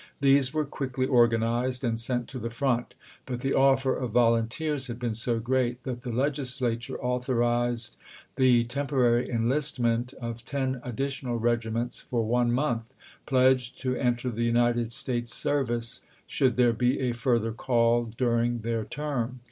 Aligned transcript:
These 0.19 0.51
were 0.51 0.65
quickly 0.65 1.05
organized 1.05 1.83
and 1.83 1.99
sent 1.99 2.27
to 2.29 2.39
the 2.39 2.49
front; 2.49 2.95
but 3.27 3.41
the 3.41 3.53
offer 3.53 3.95
of 3.95 4.09
volunteers 4.09 4.87
had 4.87 4.97
been 4.97 5.13
so 5.13 5.37
great 5.39 5.83
that 5.83 6.01
the 6.01 6.11
Legislature 6.11 6.97
authorized 6.99 7.97
the 8.35 8.63
temporary 8.63 9.29
enlistment 9.29 10.13
of 10.15 10.43
ten 10.43 10.81
additional 10.83 11.37
regiments 11.37 11.99
for 12.01 12.23
one 12.25 12.51
month, 12.51 12.91
pledged 13.27 13.79
to 13.81 13.95
enter 13.95 14.31
the 14.31 14.41
United 14.41 14.91
States 14.91 15.35
service 15.35 16.01
should 16.25 16.55
there 16.57 16.73
be 16.73 16.99
a 17.01 17.13
further 17.13 17.51
call 17.51 18.05
during 18.05 18.61
their 18.61 18.83
term. 18.83 19.39